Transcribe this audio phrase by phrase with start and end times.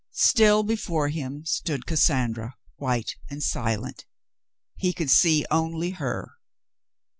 [0.33, 4.07] Still before him stood Cassandra, white and silent;
[4.75, 6.31] he could see only her.